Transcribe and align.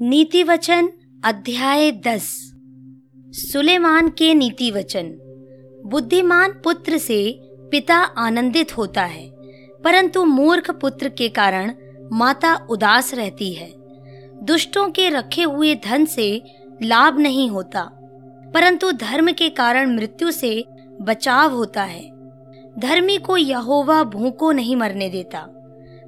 नीति 0.00 0.42
वचन 0.42 0.88
अध्याय 1.24 1.90
दस। 2.06 2.24
सुलेमान 3.32 4.08
के 4.08 4.32
नीति 4.34 4.70
वचन 4.70 5.10
बुद्धिमान 5.84 6.52
पुत्र 6.64 6.98
से 6.98 7.18
पिता 7.72 7.96
आनंदित 7.96 8.76
होता 8.76 9.02
है, 9.02 9.28
परंतु 9.84 10.24
मूर्ख 10.24 10.70
पुत्र 10.70 11.08
के 11.08 11.28
कारण 11.28 11.72
माता 12.12 12.54
उदास 12.70 13.14
रहती 13.14 13.52
है। 13.52 13.70
दुष्टों 14.42 14.88
के 14.90 15.08
रखे 15.08 15.42
हुए 15.42 15.74
धन 15.74 16.04
से 16.06 16.42
लाभ 16.82 17.18
नहीं 17.18 17.48
होता, 17.50 17.88
परंतु 18.54 18.92
धर्म 18.92 19.32
के 19.32 19.48
कारण 19.48 19.96
मृत्यु 19.96 20.30
से 20.30 20.64
बचाव 21.02 21.54
होता 21.54 21.82
है। 21.82 22.04
धर्मी 22.78 23.18
को 23.18 23.36
यहोवा 23.36 24.02
भूखों 24.02 24.52
नहीं 24.52 24.76
मरने 24.76 25.08
देता, 25.08 25.46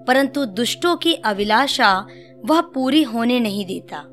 परंतु 0.08 0.44
दुष्टों 0.46 0.96
की 0.96 1.14
अभिलाषा 1.14 2.06
वह 2.46 2.60
पूरी 2.60 3.02
होने 3.02 3.40
नहीं 3.40 3.66
देता। 3.66 4.04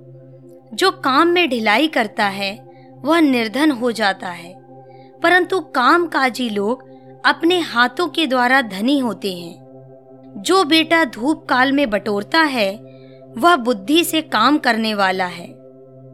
जो 0.73 0.91
काम 0.91 1.27
में 1.27 1.49
ढिलाई 1.49 1.87
करता 1.87 2.25
है, 2.25 2.73
वह 3.01 3.19
निर्धन 3.19 3.71
हो 3.71 3.91
जाता 3.91 4.29
है। 4.29 4.53
परंतु 5.23 5.59
काम 5.59 6.07
काजी 6.07 6.49
लोग 6.49 6.93
अपने 7.25 7.59
हाथों 7.59 8.07
के 8.07 8.27
द्वारा 8.27 8.61
धनी 8.61 8.99
होते 8.99 9.33
हैं। 9.33 9.63
जो 10.37 10.63
बेटा 10.63 11.05
धूप 11.05 11.45
काल 11.45 11.71
में 11.71 11.89
बटोरता 11.89 12.39
है, 12.39 12.79
वह 13.37 13.55
बुद्धि 13.55 14.03
से 14.03 14.21
काम 14.21 14.57
करने 14.57 14.93
वाला 14.93 15.25
है। 15.25 15.47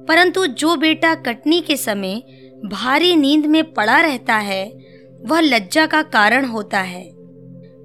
परंतु 0.06 0.46
जो 0.46 0.76
बेटा 0.76 1.16
कटनी 1.16 1.62
के 1.62 1.78
समय 1.78 2.24
भारी 2.66 3.16
नींद 3.16 3.46
में 3.46 3.74
पड़ा 3.74 4.00
रहता 4.00 4.36
है, 4.36 4.72
वह 5.26 5.40
लज्जा 5.40 5.86
का 5.86 6.02
कारण 6.02 6.46
होता 6.46 6.80
है। 6.80 7.10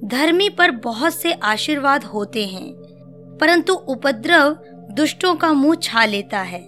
धर्मी 0.04 0.48
पर 0.48 0.70
बहुत 0.70 1.14
से 1.14 1.32
आशीर्वाद 1.32 2.04
होते 2.04 2.46
हैं। 2.46 2.83
परंतु 3.44 3.74
उपद्रव 3.74 4.58
दुष्टों 4.90 5.34
का 5.34 5.52
मुँह 5.52 5.74
छा 5.74 6.04
लेता 6.04 6.40
है। 6.40 6.60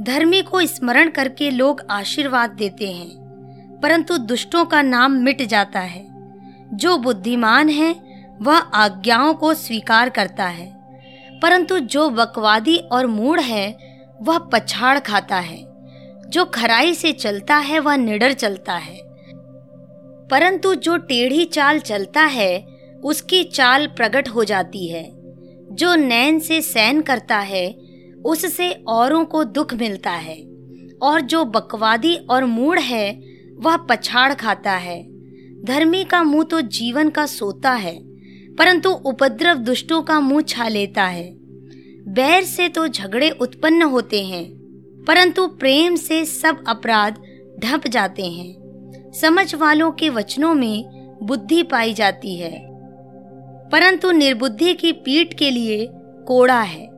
धर्मी 0.00 0.42
को 0.42 0.66
स्मरण 0.66 1.10
करके 1.10 1.50
लोग 1.50 1.82
आशीर्वाद 1.90 2.50
देते 2.50 2.92
हैं, 2.92 3.10
परंतु 3.82 4.18
दुष्टों 4.18 4.64
का 4.64 4.82
नाम 4.82 5.12
मिट 5.12 5.42
जाता 5.42 5.80
है। 5.80 6.06
जो 6.74 6.96
बुद्धिमान 6.98 7.68
है, 7.68 7.96
वह 8.42 8.56
आज्ञाओं 8.56 9.34
को 9.34 9.54
स्वीकार 9.54 10.08
करता 10.08 10.46
है, 10.46 10.66
परंतु 11.42 11.78
जो 11.78 12.10
बकवादी 12.10 12.76
और 12.76 13.06
मूढ़ 13.06 13.40
है, 13.40 13.78
वह 14.22 14.38
पछाड़ 14.38 14.98
खाता 14.98 15.36
है। 15.36 15.66
जो 16.28 16.44
खराई 16.44 16.94
से 16.94 17.12
चलता 17.12 17.56
है, 17.56 17.78
वह 17.78 17.96
निडर 17.96 18.32
चलता 18.32 18.72
है। 18.72 18.98
परंतु 20.30 20.74
जो 20.74 20.96
टेढ़ी 20.96 21.44
चाल 21.44 21.78
चलता 21.78 22.22
है, 22.22 22.66
उसकी 23.04 23.44
चाल 23.44 23.86
प्रकट 23.86 24.28
हो 24.28 24.44
जाती 24.44 24.88
है। 24.88 25.19
जो 25.72 25.94
नैन 25.94 26.38
से 26.38 26.60
सैन 26.60 27.00
करता 27.00 27.38
है, 27.38 27.76
उससे 28.24 28.70
औरों 28.88 29.24
को 29.24 29.44
दुख 29.44 29.74
मिलता 29.74 30.10
है। 30.10 30.36
और 31.02 31.20
जो 31.20 31.44
बकवादी 31.44 32.14
और 32.30 32.44
मूड 32.44 32.78
है, 32.78 33.22
वह 33.56 33.76
पछाड़ 33.76 34.34
खाता 34.34 34.72
है। 34.72 35.02
धर्मी 35.64 36.04
का 36.04 36.22
मुँह 36.22 36.44
तो 36.44 36.60
जीवन 36.60 37.10
का 37.10 37.26
सोता 37.26 37.72
है, 37.72 37.98
परंतु 38.56 38.90
उपद्रव 38.90 39.56
दुष्टों 39.56 40.02
का 40.02 40.20
मुँह 40.20 40.42
छा 40.42 40.68
लेता 40.68 41.04
है। 41.04 41.30
बैर 42.08 42.44
से 42.44 42.68
तो 42.68 42.88
झगड़े 42.88 43.30
उत्पन्न 43.30 43.82
होते 43.82 44.24
हैं, 44.24 44.44
परंतु 45.08 45.46
प्रेम 45.48 45.96
से 45.96 46.24
सब 46.24 46.64
अपराध 46.68 47.22
ढप 47.60 47.86
जाते 47.86 48.24
हैं। 48.24 49.12
समझ 49.12 49.54
वालों 49.54 49.90
के 49.92 50.08
वचनों 50.08 50.54
में 50.54 51.18
बुद्धि 51.22 51.62
पाई 51.62 51.94
जाती 51.94 52.36
है। 52.36 52.69
परंतु 53.72 54.10
निर्बुद्धि 54.10 54.74
की 54.74 54.92
पीठ 54.92 55.34
के 55.34 55.50
लिए 55.50 55.88
कोड़ा 56.26 56.60
है। 56.60 56.88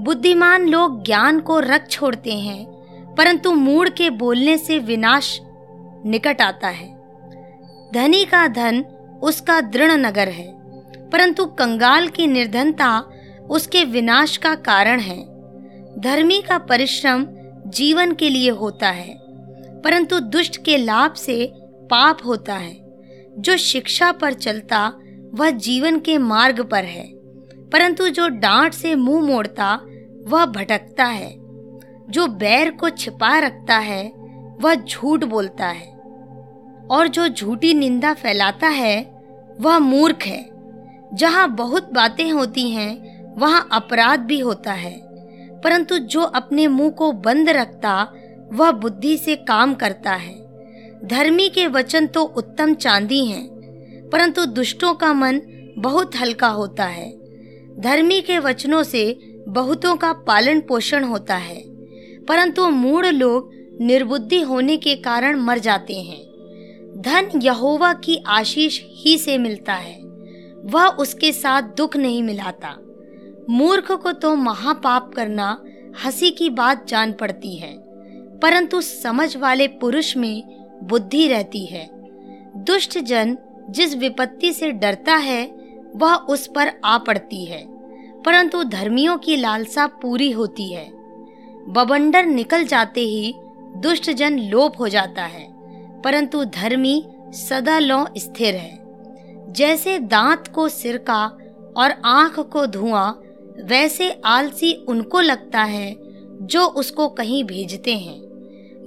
बुद्धिमान 0.00 0.68
लोग 0.68 1.02
ज्ञान 1.04 1.40
को 1.40 1.58
रख 1.60 1.88
छोड़ते 1.88 2.32
हैं, 2.32 2.64
परंतु 3.14 3.52
मूड 3.52 3.90
के 3.90 4.10
बोलने 4.10 4.58
से 4.58 4.78
विनाश 4.78 5.38
निकट 6.06 6.42
आता 6.42 6.68
है। 6.68 6.88
धनी 7.94 8.24
का 8.24 8.46
धन 8.48 8.84
उसका 9.22 9.60
दृढ़ 9.60 9.90
नगर 9.90 10.28
है, 10.28 10.46
परंतु 11.10 11.44
कंगाल 11.46 12.08
की 12.08 12.26
निर्धनता 12.26 12.98
उसके 13.50 13.84
विनाश 13.84 14.36
का 14.36 14.54
कारण 14.54 15.00
है। 15.00 15.18
धर्मी 16.00 16.40
का 16.40 16.58
परिश्रम 16.58 17.26
जीवन 17.66 18.12
के 18.12 18.28
लिए 18.30 18.50
होता 18.50 18.88
है, 18.88 19.14
परंतु 19.84 20.18
दुष्ट 20.20 20.64
के 20.64 20.76
लाभ 20.76 21.14
से 21.14 21.52
पाप 21.90 22.18
होता 22.24 22.54
है। 22.54 22.76
जो 23.38 23.56
शिक्षा 23.56 24.10
पर 24.12 24.32
चलता 24.32 24.92
वह 25.34 25.50
जीवन 25.50 25.98
के 25.98 26.18
मार्ग 26.18 26.60
पर 26.60 26.84
है, 26.84 27.08
परंतु 27.72 28.08
जो 28.08 28.28
डांट 28.28 28.74
से 28.74 28.94
मुँह 28.94 29.26
मोड़ता, 29.26 29.80
वह 30.28 30.46
भटकता 30.46 31.04
है। 31.04 31.34
जो 32.10 32.26
बैर 32.26 32.70
को 32.70 32.88
छिपा 32.88 33.38
रखता 33.38 33.78
है, 33.78 34.12
वह 34.60 34.74
झूठ 34.74 35.24
बोलता 35.24 35.66
है। 35.66 35.94
और 36.90 37.08
जो 37.08 37.28
झूठी 37.28 37.74
निंदा 37.74 38.14
फैलाता 38.14 38.68
है, 38.68 39.24
वह 39.60 39.78
मूर्ख 39.78 40.22
है। 40.22 40.50
जहाँ 41.14 41.54
बहुत 41.54 41.94
बातें 41.94 42.32
होती 42.32 42.70
हैं, 42.70 43.24
वहाँ 43.38 43.68
अपराध 43.72 44.20
भी 44.20 44.40
होता 44.40 44.72
है। 44.72 45.00
परंतु 45.60 45.98
जो 45.98 46.20
अपने 46.20 46.66
मुँह 46.66 46.90
को 46.90 47.12
बंद 47.12 47.48
रखता, 47.48 48.12
वह 48.52 48.70
बुद्धि 48.70 49.16
से 49.16 49.36
काम 49.36 49.74
करता 49.74 50.12
है। 50.12 50.34
धर्मी 51.04 51.48
के 51.48 51.66
वचन 51.66 52.06
तो 52.06 52.22
उत्तम 52.22 52.74
चांदी 52.74 53.26
हैं 53.26 53.53
परंतु 54.14 54.44
दुष्टों 54.44 54.94
का 54.94 55.12
मन 55.12 55.40
बहुत 55.78 56.16
हल्का 56.16 56.48
होता 56.48 56.84
है। 56.84 57.12
धर्मी 57.80 58.20
के 58.20 58.38
वचनों 58.38 58.82
से 58.82 59.18
बहुतों 59.48 59.96
का 59.96 60.12
पालन 60.12 60.60
पोषण 60.60 61.04
होता 61.04 61.36
है। 61.36 61.62
परंतु 62.24 62.68
मूढ़ 62.68 63.06
लोग 63.06 63.50
निर्बुद्धि 63.80 64.40
होने 64.40 64.76
के 64.76 64.96
कारण 64.96 65.40
मर 65.40 65.58
जाते 65.58 65.94
हैं। 65.94 66.22
धन 66.96 67.40
यहोवा 67.42 67.92
की 67.92 68.24
आशीष 68.26 68.80
ही 68.84 69.18
से 69.18 69.38
मिलता 69.38 69.74
है। 69.74 70.00
वह 70.64 70.86
उसके 70.86 71.32
साथ 71.32 71.62
दुख 71.62 71.96
नहीं 71.96 72.22
मिलाता। 72.22 72.76
मूर्ख 73.50 73.92
को 73.92 74.12
तो 74.12 74.34
महापाप 74.34 75.12
करना 75.14 75.64
हँसी 76.04 76.30
की 76.30 76.50
बात 76.50 76.88
जान 76.88 77.12
पड़ती 77.12 77.56
है। 77.56 77.74
परंतु 78.38 78.80
समझ 78.80 79.36
वाले 79.36 79.68
पुरुष 79.68 80.16
में 80.16 80.42
बुद्धि 80.82 81.28
रहती 81.28 81.66
है। 81.66 81.90
दुष्ट 82.56 82.98
जन 82.98 83.38
जिस 83.70 83.96
विपत्ति 83.96 84.52
से 84.52 84.70
डरता 84.72 85.14
है, 85.14 85.54
वह 85.96 86.14
उस 86.14 86.46
पर 86.46 86.72
आ 86.84 86.98
पड़ती 86.98 87.44
है। 87.44 87.66
परंतु 88.22 88.64
धर्मियों 88.64 89.18
की 89.18 89.36
लालसा 89.36 89.86
पूरी 89.86 90.30
होती 90.30 90.72
है। 90.72 90.90
बबंडर 91.68 92.26
निकल 92.26 92.64
जाते 92.64 93.00
ही 93.00 93.34
दुष्ट 93.76 94.10
जन 94.10 94.38
लोप 94.38 94.72
हो 94.78 94.88
जाता 94.88 95.24
है, 95.24 95.52
परंतु 96.02 96.44
धर्मी 96.44 97.04
सदा 97.30 97.78
लो 97.78 98.06
स्थिर 98.18 98.54
है। 98.54 98.78
जैसे 99.52 99.98
दांत 99.98 100.48
को 100.48 100.68
सिरका 100.68 101.38
और 101.76 101.90
आँख 102.04 102.40
को 102.40 102.66
धुआँ, 102.66 103.22
वैसे 103.64 104.20
आलसी 104.24 104.72
उनको 104.88 105.20
लगता 105.20 105.62
है, 105.62 105.96
जो 106.42 106.66
उसको 106.66 107.08
कहीं 107.08 107.44
भेजते 107.44 107.94
हैं। 107.94 108.20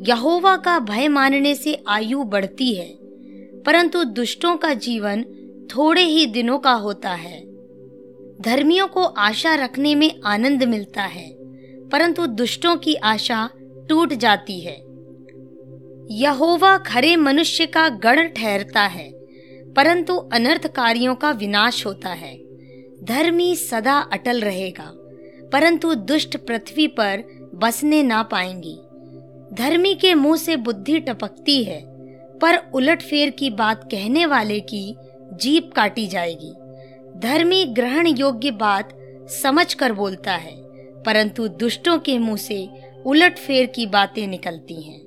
यहोवा 0.07 0.57
का 0.57 0.79
भय 0.79 1.07
मानने 1.07 1.55
से 1.55 1.83
आयु 1.87 2.23
बढ़ती 2.23 2.73
है। 2.73 3.06
परंतु 3.67 4.03
दुष्टों 4.03 4.57
का 4.57 4.73
जीवन 4.73 5.23
थोड़े 5.75 6.01
ही 6.01 6.25
दिनों 6.25 6.59
का 6.59 6.71
होता 6.71 7.09
है। 7.09 7.39
धर्मियों 8.41 8.87
को 8.87 9.03
आशा 9.03 9.55
रखने 9.55 9.95
में 9.95 10.21
आनंद 10.25 10.63
मिलता 10.63 11.03
है, 11.03 11.35
परंतु 11.89 12.25
दुष्टों 12.25 12.75
की 12.75 12.95
आशा 12.95 13.49
टूट 13.89 14.13
जाती 14.13 14.59
है। 14.59 14.75
यहोवा 16.11 16.77
खरे 16.77 17.15
मनुष्य 17.15 17.65
का 17.65 17.89
गढ़ 17.89 18.27
ठहरता 18.27 18.81
है, 18.81 19.09
परंतु 19.73 20.15
अनर्थकारियों 20.17 21.15
का 21.15 21.31
विनाश 21.31 21.85
होता 21.85 22.09
है। 22.09 22.35
धर्मी 23.03 23.55
सदा 23.55 23.97
अटल 24.13 24.41
रहेगा, 24.41 24.91
परंतु 25.53 25.93
दुष्ट 25.93 26.37
पृथ्वी 26.37 26.87
पर 26.87 27.23
बसने 27.55 28.03
ना 28.03 28.23
पाएँगी। 28.23 28.77
धर्मी 29.55 29.95
के 29.95 30.13
मुँह 30.13 30.37
से 30.37 30.55
बुद्धि 30.55 30.99
टपकती 30.99 31.63
है 31.63 31.96
पर 32.41 32.57
उलट 32.73 33.01
फेर 33.01 33.29
की 33.29 33.49
बात 33.49 33.83
कहने 33.83 34.25
वाले 34.25 34.59
की 34.59 34.95
जीप 35.33 35.71
काटी 35.75 36.07
जाएगी। 36.07 36.53
धर्मी 37.19 37.63
ग्रहण 37.65 38.07
योग्य 38.07 38.51
बात 38.51 38.93
समझ 39.33 39.73
कर 39.73 39.93
बोलता 39.93 40.33
है, 40.33 40.55
परंतु 41.03 41.47
दुष्टों 41.47 41.97
के 41.99 42.17
मुँह 42.19 42.37
से 42.37 42.67
उलट 43.05 43.37
फेर 43.37 43.65
की 43.65 43.85
बातें 43.87 44.25
निकलती 44.27 44.81
हैं। 44.81 45.06